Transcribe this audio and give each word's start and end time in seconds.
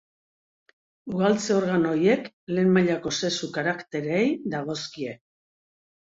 Ugaltze-organo 1.15 1.91
horiek 1.97 2.31
lehen 2.55 2.73
mailako 2.79 3.13
sexu-karaktereei 3.27 4.25
dagozkie. 4.57 5.17